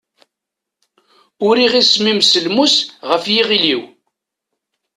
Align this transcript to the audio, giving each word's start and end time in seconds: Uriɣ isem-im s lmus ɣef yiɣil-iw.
Uriɣ 1.47 1.73
isem-im 1.81 2.19
s 2.29 2.33
lmus 2.45 2.75
ɣef 3.09 3.23
yiɣil-iw. 3.33 3.81